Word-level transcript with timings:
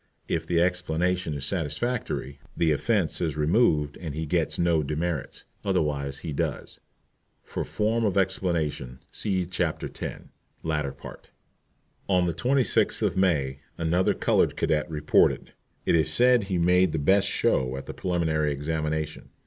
If 0.27 0.47
the 0.47 0.59
explanation 0.59 1.35
is 1.35 1.45
satisfactory, 1.45 2.39
the 2.57 2.71
offence 2.71 3.21
is 3.21 3.37
removed 3.37 3.97
and 4.01 4.15
he 4.15 4.25
gets 4.25 4.57
no 4.57 4.81
demerits, 4.81 5.45
otherwise 5.63 6.17
he 6.25 6.33
does. 6.33 6.79
For 7.43 7.63
form 7.63 8.03
of 8.03 8.17
explanation 8.17 9.03
see 9.11 9.45
Chapter 9.45 9.85
X., 9.85 10.23
latter 10.63 10.91
part. 10.91 11.29
On 12.09 12.25
the 12.25 12.33
26th 12.33 13.03
of 13.03 13.15
May, 13.15 13.59
another 13.77 14.15
colored 14.15 14.57
candidate 14.57 14.89
reported. 14.89 15.53
It 15.85 15.93
is 15.93 16.11
said 16.11 16.45
he 16.45 16.57
made 16.57 16.93
the 16.93 16.97
best 16.97 17.27
show 17.27 17.77
at 17.77 17.85
the 17.85 17.93
preliminary 17.93 18.51
examination. 18.51 19.29